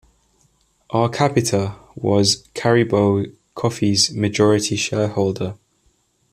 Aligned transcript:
Arcapita 0.89 1.75
was 1.95 2.43
Caribou 2.55 3.35
Coffee's 3.53 4.11
majority 4.11 4.75
shareholder. 4.75 5.53